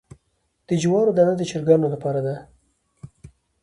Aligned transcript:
د 0.67 0.69
جوارو 0.81 1.15
دانه 1.17 1.33
د 1.37 1.41
چرګانو 1.49 1.87
لپاره 1.93 2.19
ده. 2.25 2.35